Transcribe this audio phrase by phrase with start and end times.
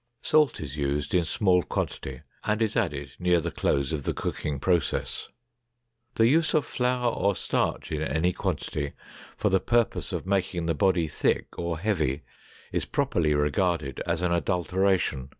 [0.23, 4.59] Salt is used in small quantity and is added near the close of the cooking
[4.59, 5.29] process.
[6.15, 8.93] The use of flour or starch in any quantity
[9.37, 12.23] for the purpose of making the body thick or heavy
[12.71, 15.29] is properly regarded as an adulteration.